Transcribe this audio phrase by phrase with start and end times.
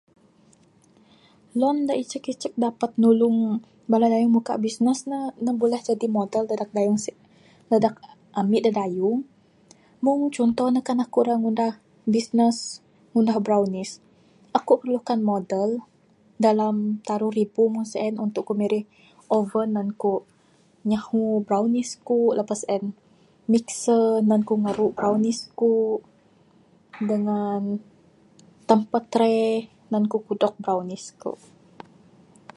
[1.59, 3.37] Loan dak icek-icek dapat nulung
[3.91, 7.13] bala dayung muka business ne, ne buleh jadi modal jaji
[7.69, 7.95] dedek
[8.39, 9.19] ami dak dayung
[10.03, 11.35] mung contoh ne kan aku ira
[12.15, 12.55] business
[13.11, 13.91] ngundah brownies,
[14.57, 15.69] aku perlukan modal
[16.45, 16.75] dalam
[17.07, 18.83] taruh ribu mung sien untuk ku mirih
[19.37, 20.11] oven nan ku
[20.89, 22.83] nyehu brownies ku lepas en
[23.51, 25.71] mixer nan ku ngeruk brownies ku
[27.09, 27.61] dengan
[28.69, 29.37] tempat tray
[29.91, 31.31] nan ku kudo brownies ku.